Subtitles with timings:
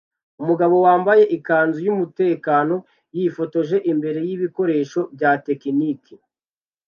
[0.41, 2.75] Umugabo wambaye ikanzu yumutekano
[3.17, 6.13] yifotoje imbere yibikoresho bya tekiniki